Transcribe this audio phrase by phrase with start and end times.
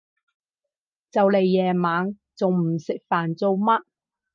[1.11, 3.83] 就嚟夜晚，仲唔食飯做乜？